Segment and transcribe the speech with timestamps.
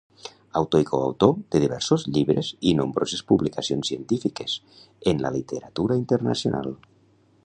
[0.59, 4.57] Autor i coautor de diversos llibres i nombroses publicacions científiques
[5.13, 6.75] en la literatura internacional.